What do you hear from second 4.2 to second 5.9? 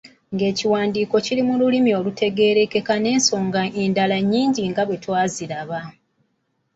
nnyingi nga bwe twaziraba.